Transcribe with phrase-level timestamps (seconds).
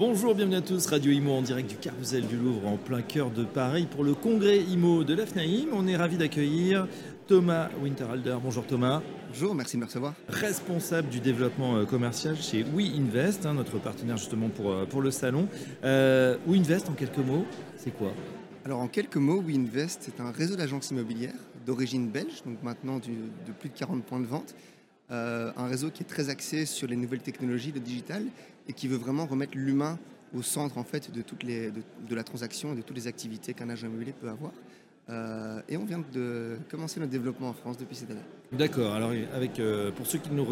[0.00, 3.30] Bonjour, bienvenue à tous, Radio Imo en direct du Carousel du Louvre en plein cœur
[3.30, 5.74] de Paris pour le congrès Imo de l'AFNAIM.
[5.74, 6.88] On est ravi d'accueillir
[7.26, 8.38] Thomas Winterhalder.
[8.42, 9.02] Bonjour Thomas.
[9.28, 10.14] Bonjour, merci de me recevoir.
[10.30, 15.10] Responsable du développement euh, commercial chez WeInvest, hein, notre partenaire justement pour, euh, pour le
[15.10, 15.48] salon.
[15.84, 17.44] Euh, WeInvest, en quelques mots,
[17.76, 18.14] c'est quoi?
[18.64, 21.34] Alors en quelques mots, WeInvest, c'est un réseau d'agences immobilières
[21.66, 24.54] d'origine belge, donc maintenant de plus de 40 points de vente.
[25.10, 28.24] Un réseau qui est très axé sur les nouvelles technologies, le digital,
[28.68, 29.98] et qui veut vraiment remettre l'humain
[30.34, 33.54] au centre en fait de, toutes les, de, la transaction et de toutes les activités
[33.54, 34.52] qu'un agent immobilier peut avoir.
[35.10, 38.20] Euh, et on vient de commencer notre développement en France depuis cette année.
[38.52, 38.94] D'accord.
[38.94, 40.44] Alors, avec, euh, pour ceux qui nous,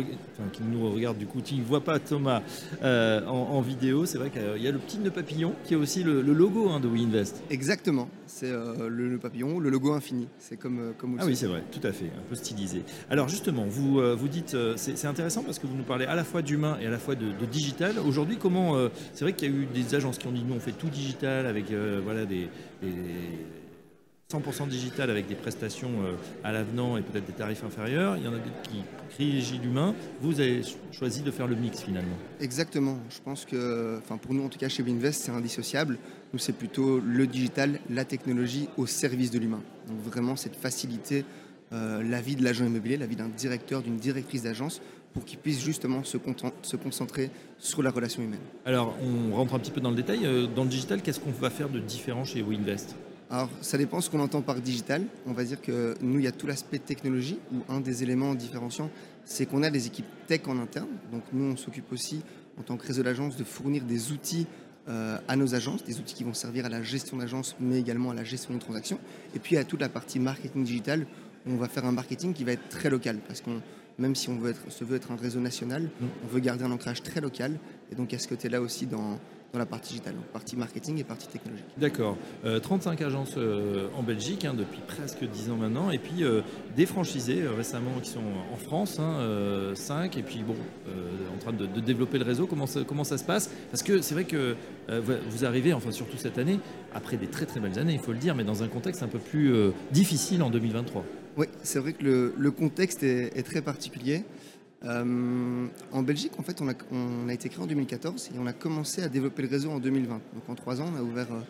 [0.52, 2.42] qui nous regardent du coup, qui ne voient pas Thomas
[2.82, 6.02] euh, en, vidéo, c'est vrai qu'il y a le petit nœud papillon qui est aussi
[6.02, 7.42] le, logo hein, de WeInvest.
[7.50, 8.08] Exactement.
[8.26, 10.28] C'est le nœud papillon, le logo infini.
[10.38, 12.82] C'est comme, comme Ah oui, c'est vrai, tout à fait, un peu stylisé.
[13.10, 16.42] Alors, justement, vous, vous dites, c'est intéressant parce que vous nous parlez à la fois
[16.42, 17.98] d'humain et à la fois de, digital.
[17.98, 18.76] Aujourd'hui, comment.
[19.12, 20.88] c'est vrai qu'il y a eu des agences qui ont dit non, on fait tout
[20.88, 21.72] digital avec
[22.04, 22.48] voilà, des
[24.30, 26.12] 100% digital avec des prestations euh,
[26.44, 28.18] à l'avenant et peut-être des tarifs inférieurs.
[28.18, 29.94] Il y en a d'autres qui privilégient l'humain.
[30.20, 30.60] Vous avez
[30.92, 32.18] choisi de faire le mix finalement.
[32.38, 32.98] Exactement.
[33.08, 35.96] Je pense que, enfin pour nous en tout cas chez Winvest, c'est indissociable.
[36.34, 39.62] Nous, c'est plutôt le digital, la technologie au service de l'humain.
[39.86, 41.24] Donc vraiment, cette facilité
[41.72, 44.82] euh, la vie de l'agent immobilier, la vie d'un directeur, d'une directrice d'agence,
[45.14, 46.18] pour qu'il puisse justement se,
[46.60, 48.40] se, concentrer sur la relation humaine.
[48.66, 50.26] Alors, on rentre un petit peu dans le détail.
[50.26, 52.94] Euh, dans le digital, qu'est-ce qu'on va faire de différent chez WeInvest
[53.30, 55.04] alors, ça dépend ce qu'on entend par digital.
[55.26, 58.34] On va dire que nous, il y a tout l'aspect technologie, où un des éléments
[58.34, 58.90] différenciants,
[59.24, 60.88] c'est qu'on a des équipes tech en interne.
[61.12, 62.22] Donc, nous, on s'occupe aussi,
[62.58, 64.46] en tant que réseau d'agence, de fournir des outils
[64.88, 68.12] euh, à nos agences, des outils qui vont servir à la gestion d'agence, mais également
[68.12, 68.98] à la gestion de transactions.
[69.34, 71.06] Et puis, à toute la partie marketing digital,
[71.46, 73.60] on va faire un marketing qui va être très local, parce qu'on
[73.98, 76.06] même si on veut être, se veut être un réseau national, mmh.
[76.24, 77.58] on veut garder un ancrage très local.
[77.90, 79.18] Et donc, à ce côté-là aussi, dans,
[79.52, 81.66] dans la partie digitale, donc partie marketing et partie technologique.
[81.78, 82.16] D'accord.
[82.62, 86.42] 35 euh, agences euh, en Belgique hein, depuis presque 10 ans maintenant, et puis euh,
[86.76, 88.20] des franchisés récemment qui sont
[88.52, 89.00] en France,
[89.74, 90.56] 5, hein, et puis bon,
[91.34, 92.46] en train de, développer le réseau.
[92.46, 93.50] Comment ça, comment ça se passe?
[93.70, 94.54] Parce que c'est vrai que
[95.30, 96.60] vous arrivez, enfin surtout cette année,
[96.94, 99.08] après des très très belles années, il faut le dire, mais dans un contexte un
[99.08, 99.52] peu plus
[99.92, 101.04] difficile en 2023.
[101.36, 104.24] Oui, c'est vrai que le, contexte est, est très particulier.
[104.84, 106.68] Euh, en Belgique, en fait, on
[107.28, 110.14] a, été créé en 2014 et on a commencé à développer le réseau en 2020.
[110.14, 111.40] Donc en trois ans, on a ouvert euh,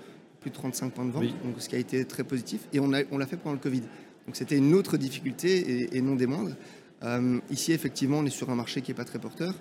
[0.40, 2.66] plus de 35 points de vente, donc ce qui a été très positif.
[2.72, 3.82] Et on, l'a fait pendant le Covid.
[4.26, 6.56] Donc c'était une autre difficulté et, non des moindres.
[7.02, 9.54] Euh, ici, effectivement, on est sur un marché qui n'est pas très porteur.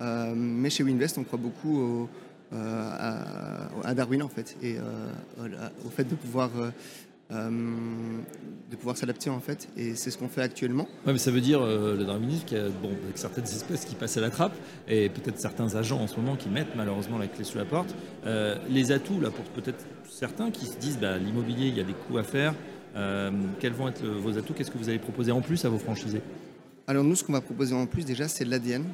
[0.00, 2.08] mais chez Winvest, on croit beaucoup
[2.52, 4.76] à, Darwin, en fait, et
[5.84, 6.50] au fait de pouvoir
[7.30, 10.88] de pouvoir s'adapter en fait et c'est ce qu'on fait actuellement.
[11.06, 13.94] Ouais, mais ça veut dire euh, le darwinisme qu'il y a bon, certaines espèces qui
[13.94, 14.54] passent à la trappe
[14.88, 17.94] et peut-être certains agents en ce moment qui mettent malheureusement la clé sous la porte.
[18.24, 21.84] Euh, les atouts là pour peut-être certains qui se disent bah, l'immobilier il y a
[21.84, 22.54] des coûts à faire.
[23.60, 24.54] quels vont être vos atouts?
[24.54, 26.22] Qu'est-ce que vous allez proposer en plus à vos franchisés?
[26.86, 28.84] Alors nous ce qu'on va proposer en plus déjà c'est l'ADN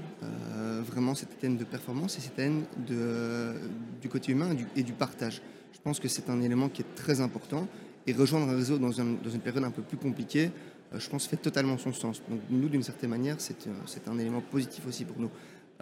[0.84, 3.54] vraiment cette ADN de performance et cette ADN de,
[4.00, 5.40] du côté humain et du, et du partage.
[5.72, 7.66] Je pense que c'est un élément qui est très important
[8.06, 10.50] et rejoindre un réseau dans, dans une période un peu plus compliquée,
[10.94, 12.22] euh, je pense, fait totalement son sens.
[12.28, 15.30] Donc nous, d'une certaine manière, c'est euh, un élément positif aussi pour nous.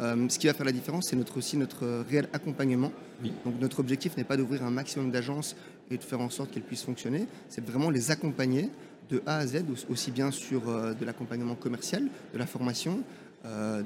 [0.00, 2.92] Euh, ce qui va faire la différence, c'est notre, aussi notre réel accompagnement.
[3.44, 5.54] Donc notre objectif n'est pas d'ouvrir un maximum d'agences
[5.90, 8.70] et de faire en sorte qu'elles puissent fonctionner, c'est vraiment les accompagner
[9.10, 13.02] de A à Z, aussi bien sur de l'accompagnement commercial, de la formation,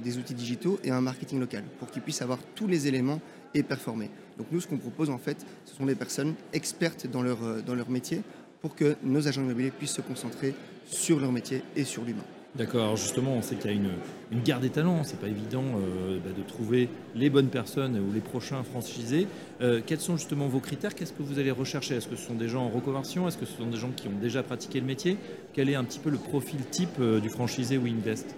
[0.04, 3.20] des outils digitaux et un marketing local, pour qu'ils puissent avoir tous les éléments
[3.62, 4.10] performer.
[4.38, 7.60] Donc nous, ce qu'on propose en fait, ce sont des personnes expertes dans leur, euh,
[7.60, 8.22] dans leur métier
[8.60, 10.54] pour que nos agents immobiliers puissent se concentrer
[10.86, 12.24] sur leur métier et sur l'humain.
[12.54, 13.90] D'accord, justement, on sait qu'il y a une,
[14.32, 18.14] une guerre des talents, c'est pas évident euh, bah, de trouver les bonnes personnes ou
[18.14, 19.26] les prochains franchisés.
[19.60, 20.94] Euh, quels sont justement vos critères?
[20.94, 21.96] Qu'est-ce que vous allez rechercher?
[21.96, 23.28] Est-ce que ce sont des gens en reconversion?
[23.28, 25.18] Est-ce que ce sont des gens qui ont déjà pratiqué le métier?
[25.52, 28.34] Quel est un petit peu le profil type du franchisé ou invest?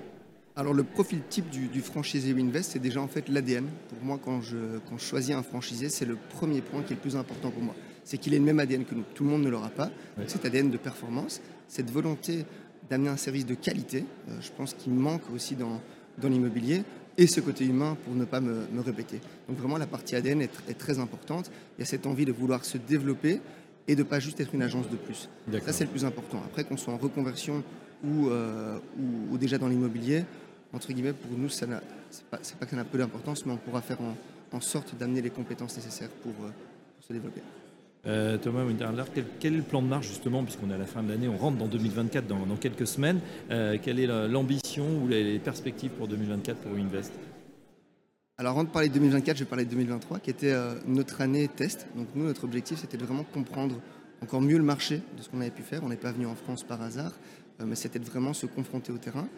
[0.59, 3.65] Alors le profil type du, du franchisé Winvest, c'est déjà en fait l'ADN.
[3.91, 4.57] Pour moi, quand je,
[4.91, 7.63] quand je choisis un franchisé, c'est le premier point qui est le plus important pour
[7.63, 7.77] moi.
[8.03, 9.05] C'est qu'il ait le même ADN que nous.
[9.15, 9.89] Tout le monde ne l'aura pas.
[10.27, 12.45] Cet ADN de performance, cette volonté
[12.91, 15.81] d'amener un service de qualité, euh, je pense qu'il manque aussi dans,
[16.21, 16.83] dans l'immobilier,
[17.19, 19.21] et ce côté humain pour ne pas me, me répéter.
[19.49, 21.53] Donc vraiment, la partie ADN est, est, très importante.
[21.77, 23.41] Il y a cette envie de vouloir se développer
[23.87, 25.29] et de pas juste être une agence de plus.
[25.65, 26.43] Ça, c'est le plus important.
[26.45, 27.63] Après, qu'on soit en reconversion
[28.05, 28.79] ou, euh,
[29.31, 30.25] ou déjà dans l'immobilier,
[30.73, 31.81] entre guillemets, pour nous, c'est pas,
[32.31, 33.99] pas que ça n'a peu d'importance, mais on pourra faire
[34.53, 36.33] en sorte d'amener les compétences nécessaires pour,
[37.01, 37.41] se développer.
[38.43, 39.05] Thomas Winterler,
[39.41, 41.37] quel, est le plan de marche justement, puisqu'on est à la fin de l'année, on
[41.37, 43.21] rentre dans 2024 dans, quelques semaines.
[43.49, 47.13] quelle est l'ambition ou les perspectives pour 2024 pour Invest?
[48.37, 50.55] Alors avant de parler de 2024, je vais parler de 2023, qui était
[50.87, 51.87] notre année test.
[51.97, 53.81] Donc nous, notre objectif, c'était de vraiment comprendre
[54.23, 55.83] encore mieux le marché de ce qu'on avait pu faire.
[55.85, 58.99] On n'est pas venu en France par hasard, euh, mais c'était vraiment se confronter au
[58.99, 59.29] terrain.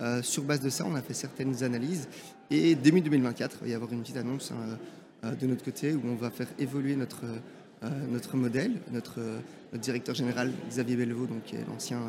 [0.00, 2.08] Euh, sur base de ça, on a fait certaines analyses
[2.50, 4.78] et début 2024, il va y avoir une petite annonce hein,
[5.24, 7.24] euh, de notre côté où on va faire évoluer notre,
[8.10, 8.72] notre modèle.
[8.92, 9.20] Notre,
[9.74, 12.00] directeur général, Xavier Bellevaux, donc, l'ancien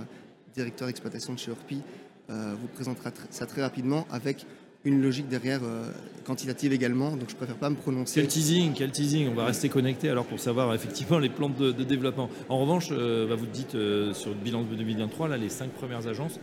[0.54, 1.82] directeur d'exploitation de chez Orpi,
[2.30, 4.46] vous présentera ça très rapidement avec
[4.86, 5.92] une logique derrière euh,
[6.26, 8.22] quantitative également, donc je préfère pas me prononcer.
[8.22, 11.72] Quel teasing, quel teasing, on va rester connecté alors pour savoir effectivement les plans de,
[11.72, 12.30] développement.
[12.48, 15.72] En revanche, euh, bah, vous dites euh, sur le bilan de 2023, là, les cinq
[15.72, 16.40] premières agences,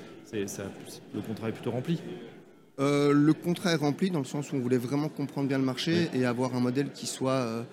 [0.46, 0.64] ça,
[1.14, 2.00] le contrat est plutôt rempli
[2.78, 6.08] Le contrat est rempli dans le sens où on voulait vraiment comprendre bien le marché
[6.14, 7.64] et avoir un modèle qui soit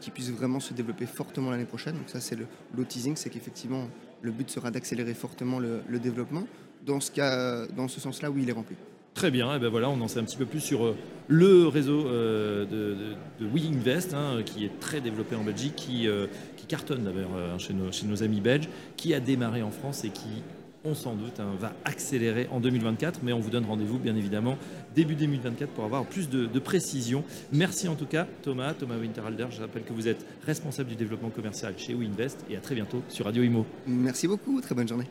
[0.00, 1.96] qui puisse vraiment se développer fortement l'année prochaine.
[1.96, 2.46] Donc ça c'est le,
[2.76, 3.88] le teasing, c'est qu'effectivement
[4.22, 6.46] le but sera d'accélérer fortement le, le, développement.
[6.84, 8.76] Dans ce cas, dans ce sens-là, oui, il est rempli.
[9.20, 10.96] Très bien, et ben voilà, on en sait un petit peu plus sur euh,
[11.28, 12.96] le réseau euh, de,
[13.38, 16.26] de, WeInvest, hein, qui est très développé en Belgique, qui, euh,
[16.68, 20.42] cartonne d'ailleurs chez nos amis belges, qui a démarré en France et qui
[20.84, 24.56] on sans doute hein, va accélérer en 2024, mais on vous donne rendez-vous bien évidemment
[24.94, 27.24] début 2024 pour avoir plus de, précision.
[27.52, 31.30] Merci en tout cas Thomas, Thomas Winterhalder, je rappelle que vous êtes responsable du développement
[31.30, 33.66] commercial chez WeInvest et à très bientôt sur Radio Imo.
[33.86, 35.06] Merci beaucoup, très bonne journée.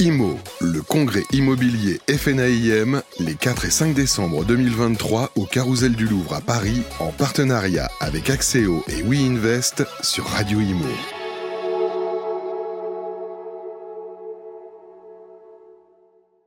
[0.00, 6.34] Imo, le congrès immobilier FNAIM, les 4 et 5 décembre 2023 au Carousel du Louvre
[6.34, 11.23] à Paris en partenariat avec Axéo et WeInvest sur Radio Imo.